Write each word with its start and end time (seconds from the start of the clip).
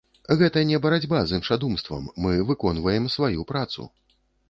Гэта 0.37 0.63
не 0.69 0.79
барацьба 0.85 1.19
з 1.27 1.37
іншадумствам, 1.41 2.09
мы 2.27 2.35
выконваем 2.51 3.09
сваю 3.19 3.49
працу. 3.53 3.81